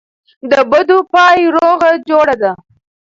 [0.51, 2.51] دبدو پای روغه جوړه ده.